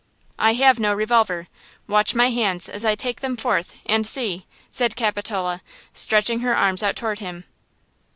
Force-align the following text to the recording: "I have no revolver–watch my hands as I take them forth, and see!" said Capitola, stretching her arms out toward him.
"I 0.39 0.53
have 0.53 0.79
no 0.79 0.95
revolver–watch 0.95 2.15
my 2.15 2.31
hands 2.31 2.67
as 2.67 2.83
I 2.83 2.95
take 2.95 3.21
them 3.21 3.37
forth, 3.37 3.77
and 3.85 4.07
see!" 4.07 4.47
said 4.71 4.95
Capitola, 4.95 5.61
stretching 5.93 6.39
her 6.39 6.57
arms 6.57 6.81
out 6.81 6.95
toward 6.95 7.19
him. 7.19 7.43